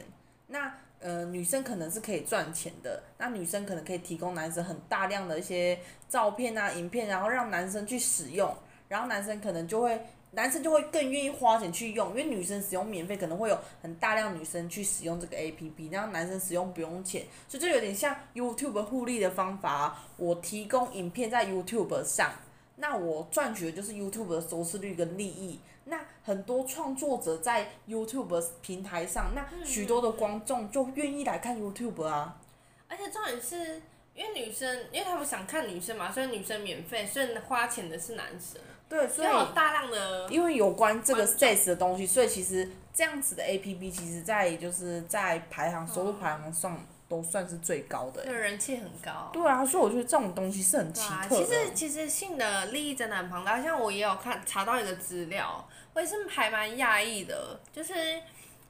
[0.49, 5.79] 那呃女生可能是可以赚钱的，那女生可能可以提供男生很大量的一些
[6.09, 8.55] 照片啊、影片，然后让男生去使用，
[8.89, 10.01] 然后男生可能就会。
[10.33, 19.99] 男生就会更愿意花钱去用，因为女生使用免费，可能会有很大量女生去使用这个 APP，然后男生使用不用钱，所以就有点像 YouTube 互利的方法。
[20.17, 22.33] 我提供影片在 YouTube 上，
[22.77, 25.61] 那我赚取的就是 YouTube 的收视率跟利益。
[25.87, 32.39] 那很多创作者在 YouTube 平台上，那许多的观众就愿意来看 YouTube 啊。
[32.87, 33.81] 而且重点是
[34.15, 38.61] 因为女生，因为他们想看女生嘛，所以女生免费，所以花钱的是男生。
[38.89, 48.25] 对，所以大量的，因为有关这个 sex 的东西，所以其实这样子的 A P P，其实在就是在排行收入排行上都算是最高的。
[48.25, 49.29] 对，人气很高。
[49.31, 51.45] 对啊，所以我觉得这种东西是很奇特的。
[51.45, 57.93] 其实其实性的利益真的很庞大，像我也有看查到一个资料，我也是还蛮讶异的，就是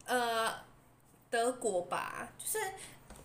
[0.04, 0.52] 呃
[1.30, 2.58] 德国吧，就是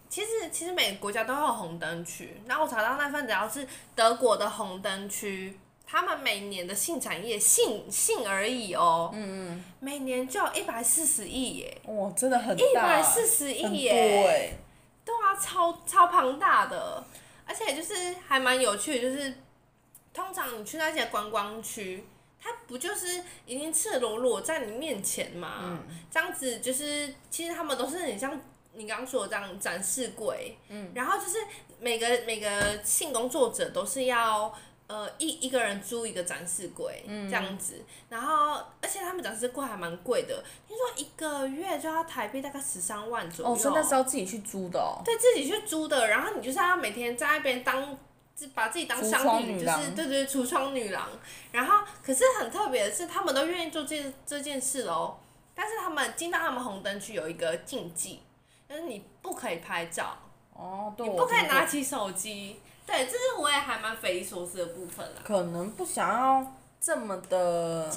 [0.09, 5.57] 其实其实每个国家都有红灯区，然后我查到那份只要是德国的红灯区。
[5.93, 14.57] 他们每年的性产业，性性而已哦，嗯嗯，每年就有一百四十亿耶，哇，真的很大，一百四十亿耶，对，
[15.05, 17.05] 对啊，超超庞大的，
[17.45, 19.35] 而且就是还蛮有趣的，就是
[20.11, 22.03] 通常你去那些观光区，
[22.41, 28.41] 它不就是已经赤裸裸在你面前嘛，嗯，这样子就是其实他们都是很像
[28.73, 31.37] 你刚刚说的这样展示柜，嗯，然后就是
[31.79, 34.51] 每个每个性工作者都是要。
[34.85, 43.53] 呃，一一个人租一个展示柜，嗯、这样子，然后而且他们展示柜还蛮贵的，听说一个月就要台币大概十三万左右。
[43.53, 45.01] 哦，所以那时候自己去租的哦。
[45.03, 47.97] 对，自己去租的，然后你就是要每天在那边当，
[48.53, 51.07] 把自己当商品，就是对对，橱窗女郎。
[51.53, 55.17] 然后，可是很特别的是，他们都愿意做这这件事哦。
[55.55, 58.21] 但是他们进到他们红灯区有一个禁忌，
[58.67, 60.17] 就是你不可以拍照。
[60.53, 61.07] 哦，对。
[61.07, 62.59] 你不可以拿起手机。
[62.85, 65.21] 对，这是我也还蛮匪夷所思的部分啦。
[65.23, 66.45] 可能不想要
[66.79, 67.89] 这么的，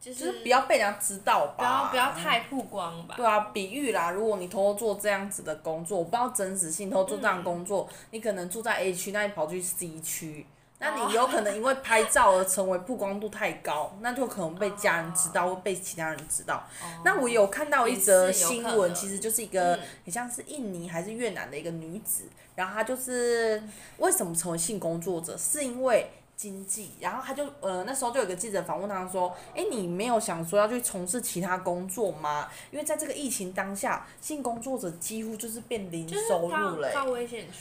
[0.00, 1.88] 就是、就是不要被人家知道吧。
[1.90, 3.14] 不要不要太曝光吧。
[3.16, 10.46] 对啊，比喻啦，如果你偷偷做这样子的工作，我不知道真实性，偷偷做这样的工作，嗯、你可能住在 A 区，那你跑去 C 区，
[10.80, 16.64] 那你有可能因为拍照而成为曝光度太高，那就可能被家人知道，或被其他人知道。
[16.80, 22.24] 哦、那我有看到一则新闻，其实就是一个很像是印尼还是越南的一个女子。
[22.54, 23.62] 然后她就是
[23.98, 26.92] 为什么成为性工作者，是因为经济。
[27.00, 32.48] 然后他就呃那时候就有个记者访问他说：“哎，你没有想说要去从事其他工作吗？
[32.70, 36.90] 因为在这个疫情当下，性工作者几乎就是变零收入了。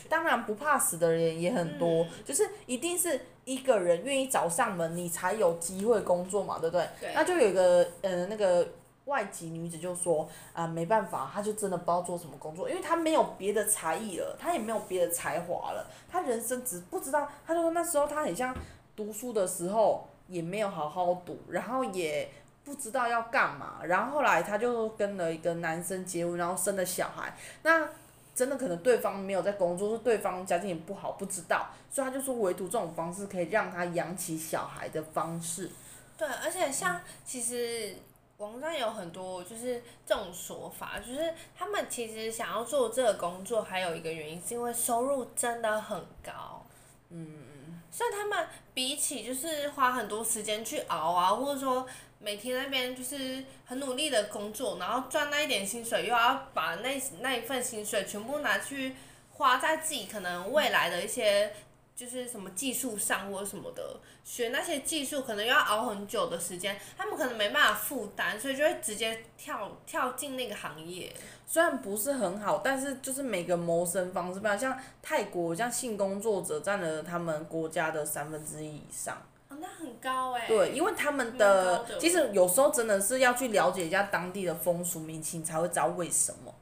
[0.07, 6.87] 当然不怕死的人也很多，嗯、就是一定是一个人愿意找上门，你才有机会工作嘛，对不对？
[6.99, 7.11] 对。
[7.15, 8.67] 那就有一个呃那个。
[9.07, 18.55] 外籍女子就说啊，没办法，她就真的不知道做什么工作，因为她没有别的才艺了，她也没有别的才华了，她人生只不知道，她就说那时候她很像
[18.95, 22.29] 读书的时候也没有好好读，然后也
[22.63, 27.87] 不知道要干嘛，然后后来她就跟了一个男生结婚，然后生了小孩，那
[28.35, 35.71] 真的可能对方没有在工作，是对方家境也不好，不知道，所以她就说唯独这种方式可以让她养起小孩的方式。
[36.17, 37.95] 对，而且像其实。
[38.37, 46.63] 网上有很多就是这种说法，就是他们其实想要做这个工作，还有一个原因是因为收入真的很高，
[47.09, 51.87] 嗯，所以他们比起就是花很多时间去熬啊，或者说
[52.19, 58.95] 每天那边就是很努力的工作，然后赚那一点薪水，又要把那那一份薪水全部拿去
[59.31, 61.51] 花在自己可能未来的一些。
[61.97, 71.11] 就是什么技术上或者什么的，学那些技术可能要熬很久的时间，他们可能没办法负担，所以就会直接跳跳进那个行业。
[71.47, 79.17] 虽然不是很好，但是就是每个谋生方式不一样，像泰国，像性工作者占了他们国家的三分之一以上。
[79.49, 80.45] 哦，那很高哎。
[80.47, 86.53] 对，因为他们的，的其实有时候真的是要去了解一下当地的风俗民情，才会知道为什么。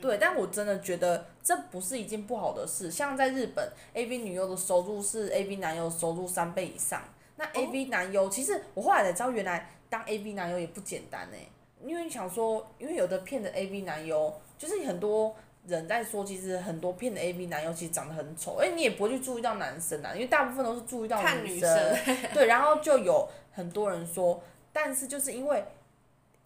[0.00, 2.90] 对，但我真的觉得这不是一件不好的事。
[2.90, 7.02] 像在日本，AV 女优的收入是 AV 男优收入三倍以上。
[7.36, 11.36] 那 AV 男优，其实我后来才知道，原来当 AV 男优也不简单呢。
[11.84, 15.36] 因为你想说，因为有的骗的 AV 男优，就是很多
[15.66, 18.56] 人在说，其实很多骗的 AV 男优其实长得很丑。
[18.56, 21.44] 哎，你也不会去注意到男生啊，因为大部分都是注意到女生。
[21.44, 24.42] 女生对，然后就有很多人说，
[24.72, 25.62] 但是就是因为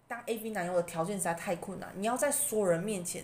[0.09, 3.23] 当 AV 男优的条件实在太困难，你要在所有人面前。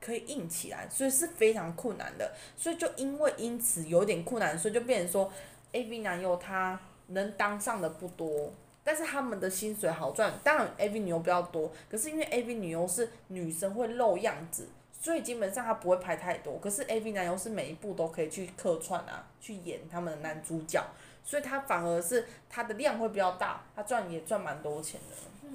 [0.00, 2.32] 可以硬起来，所以是非常困难的。
[2.56, 5.32] 所以就因为因此有点困难，所以就变成说
[5.72, 6.78] ，AV 男优他
[7.08, 8.52] 能当上的不多，
[8.84, 10.32] 但是他们的薪水好赚。
[10.42, 14.68] 当然 AV 女优比较多，可是因为 AV 女优是女生会露样子，
[15.00, 16.58] 所以基本上他不会拍太多。
[16.58, 20.84] 可是 AV 男优是每一部都可以去客串啊，去演他们的男主角，
[21.24, 25.16] 所以他反而是他的量会比较大，他赚也赚蛮多钱的。
[25.42, 25.50] 嗯。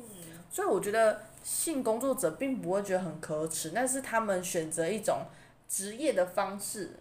[0.51, 5.25] 所以我觉得性工作者并不会觉得很可耻，那是他们选择一种
[5.67, 6.97] 职业的方式。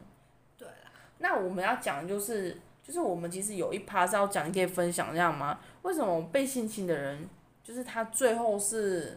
[0.58, 0.92] 对啦。
[1.18, 2.58] 那我们要讲的就是。
[2.84, 5.56] 就是我们其实有一趴是要讲，你可以分享这样吗？
[5.82, 7.28] 为什么被性侵的人，
[7.62, 9.16] 就是他最后是，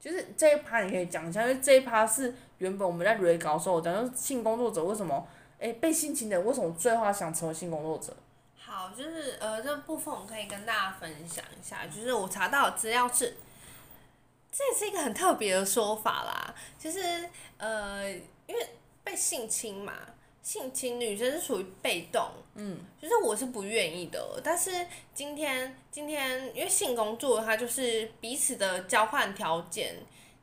[0.00, 5.28] 就是这一趴你可以讲一下，因为这一趴是原本我们在瑞稿的时候讲，就是性工作者为什么，
[5.60, 8.12] 诶、欸、被性侵的人为什么最后想成为性工作者？
[8.58, 13.36] 好，就是呃这部分我可以跟大家分享一下，就是我查到的资料是，
[14.56, 17.28] 这也是一个很特别的说法啦，就是
[17.58, 18.08] 呃
[18.46, 18.68] 因为
[19.02, 19.92] 被性侵嘛。
[20.44, 22.22] 性侵女生是属于被动，
[22.54, 24.38] 嗯，就是我是不愿意的。
[24.44, 29.96] 但是今天今天因为性工作，它就是彼此的交换条件，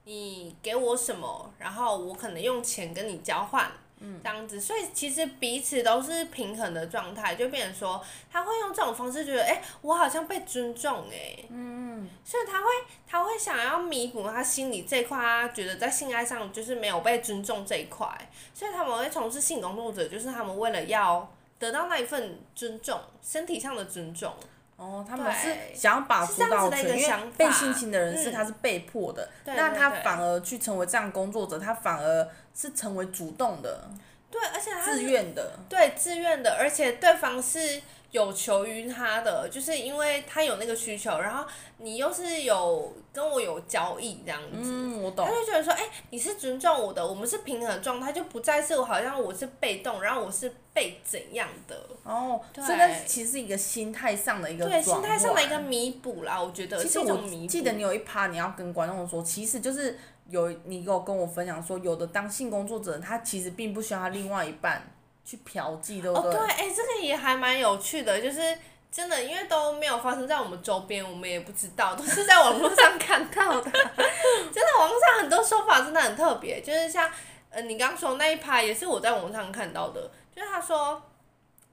[0.05, 3.71] 你给我什么，然后我可能用钱跟你交换。
[4.03, 12.67] 嗯，这样子，所以其实彼此都是平衡的状态，就变成说他会用这种方式觉得，哎、欸，我好像被尊重、欸，哎，嗯，所以他会
[13.07, 18.07] 他会想要弥补他心里这块，他觉得在性爱上就是没有被尊重这一块，
[18.53, 24.33] 所以他们会从事性工作者，就是他们为了要得到那一份尊重，身体上的尊重。
[24.81, 33.87] 哦，他们是想要把主导权，因为被性侵的人是他是被迫的，嗯、那他反而去成为这样工作者，他反而是成为主动的，
[34.31, 37.79] 对，而且他自愿的，对，自愿的，而且对方是
[38.11, 41.43] 有求于他的，就是因为他有那个需求，然后
[41.77, 50.53] 你又是有跟我有交易这样子，嗯，我懂，他就觉得说，哎、欸，你是尊重我的，我们是平衡状态，就不再是我好像我是被动，然后我是。
[50.73, 56.81] 被怎样的哦，所以那其实是一个心态上的一个对心态上的一个弥补啦，我觉得。
[56.81, 59.99] 其实我记得你有一趴你要跟观众说，其实就是
[60.29, 64.81] 有你有跟我分享说，有的当性工作者，他其实并不需要他另外一半
[65.23, 66.31] 去嫖妓，对不对？
[66.31, 68.57] 哦，对，哎、欸，这个也还蛮有趣的，就是
[68.91, 73.71] 真的，因为都没有发生在我们周边，我们也不知道，都是在网络上 看到的。
[73.71, 77.09] 真的，网络上很多说法真的很特别，就是像
[77.49, 80.11] 呃，你刚刚说那一趴也是我在网络上看到的。
[80.33, 81.01] 就是他说，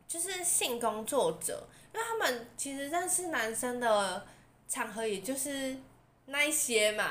[0.08, 4.26] 就是性工作者，因为他们其实认识男生的
[4.68, 5.76] 场合，也就是
[6.26, 7.06] 那一些嘛，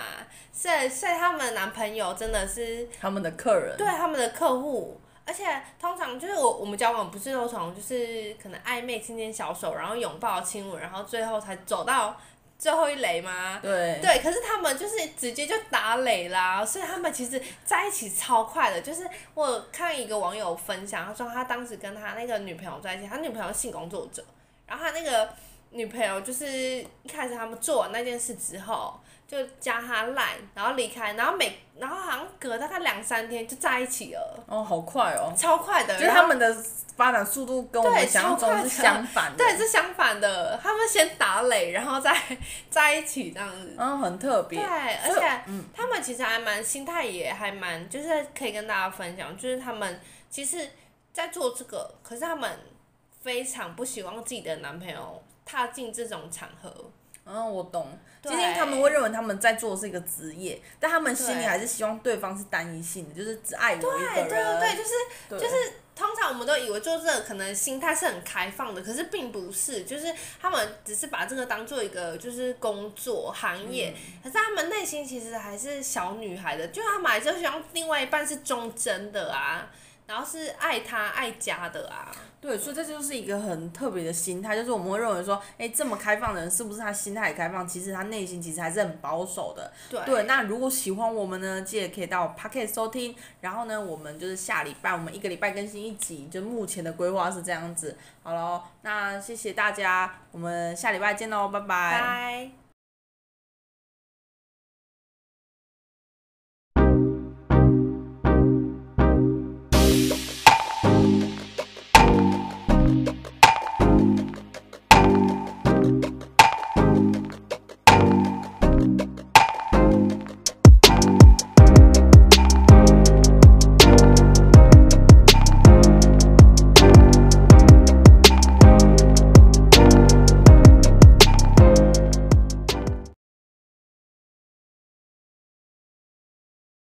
[0.52, 5.44] 所以所以他们的男朋友真的是他们的客人，对他们的客户，而且
[5.80, 12.16] 通常就是我我们交往不是都从就是可能暧昧牵牵小手，然后拥抱亲吻，然后最后才走到。
[12.60, 13.60] 最后一垒吗？
[13.62, 14.00] 对。
[14.02, 18.82] 对，可是他们就是直接就打垒啦，所以他们其实在一起超快的。
[18.82, 24.26] 就是我看一个网友分享，他说他当时跟他那个女朋友在一起，他女朋友是性工作者，
[24.66, 25.30] 然后他那个
[25.70, 26.48] 女朋友就是
[27.04, 29.00] 一开始他们做完那件事之后。
[29.28, 34.44] 就加他赖，然后离开，然后每，然后好像隔大概两三天就在一起了。
[34.48, 35.34] 哦，好快哦！
[35.38, 36.56] 超快的，就是他们的
[36.96, 39.38] 发展速度跟我们想象中是相反的。
[39.38, 40.58] 对，是相反的。
[40.64, 42.16] 他们先打垒，然后再
[42.72, 43.76] 在一起这样子。
[43.78, 44.58] 嗯，很特别。
[44.58, 50.00] 对，而且、嗯、他们其实还蛮心态也还蛮，就是可以跟大家分享，就是他们
[50.30, 50.70] 其实，
[51.12, 52.50] 在做这个，可是他们
[53.22, 56.72] 非常不希望自己的男朋友踏进这种场合。
[57.28, 57.88] 嗯，我懂。
[58.24, 64.28] 今天他们会认为他们在做的是一个职业，但他们心里还是希望对方是单一性的，就是只爱我一个人。
[64.28, 64.90] 对对对，就是
[65.30, 79.70] 就是，通常我们都以为做这个可能心态是很开放的，可是并不是，就是他们只是把这个当做一个就是工作行业，嗯、可是他们内心其实还是小女孩的，就他们还是希望另外一半是忠贞的啊。
[80.08, 87.68] 然后是爱他爱家的啊，对，所以这就是一个很特别的心态，就是我们会认为说，哎，这么开放的人是不是他心态也开放？
[87.68, 89.70] 其实他内心其实还是很保守的。
[89.90, 93.14] 对，对，那如果喜欢我们呢，记得可以到 Pocket 收听。
[93.42, 97.98] 然后呢，我们就是下礼拜，我们一个礼拜更新一集，就目前的规划是这样子。
[98.24, 101.68] 好喽，那谢谢大家，我们下礼拜见喽，拜拜。
[101.68, 102.57] 拜。